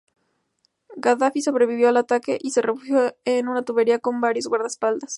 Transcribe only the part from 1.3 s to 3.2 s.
sobrevivió al ataque y se refugió